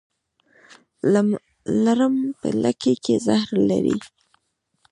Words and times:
لړم 1.85 2.15
په 2.39 2.47
لکۍ 2.63 2.95
کې 3.03 3.15
زهر 3.25 3.49
لري 3.69 3.97